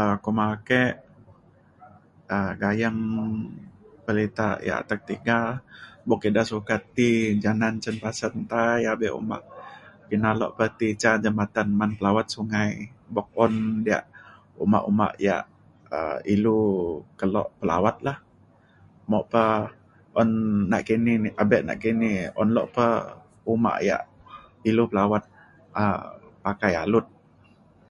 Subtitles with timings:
[0.00, 0.82] um kuma ake
[2.34, 3.00] um gayeng
[4.04, 5.38] perinta yak atek tiga
[6.08, 7.08] buk ida sukat ti
[7.42, 9.36] janan cen pasen tai abe uma
[10.08, 12.70] kina lok pa ti ca jambatan men pelawat sungai
[13.14, 13.52] buk un
[13.86, 14.04] diak
[14.62, 15.44] uma uma yak
[15.98, 16.60] um ilu
[17.20, 18.16] kelo pelawat lah
[19.10, 19.42] mok pa
[20.20, 20.28] un
[20.72, 22.86] nakini pabe nakini un lok pa
[23.52, 24.02] uma yak
[24.70, 25.22] ilu pelawat
[25.80, 26.00] um
[26.46, 27.06] pakai alut